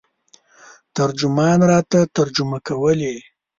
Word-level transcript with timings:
ترجمان 0.95 1.59
راته 1.71 1.99
ترجمه 2.15 2.57
کولې. 2.67 3.15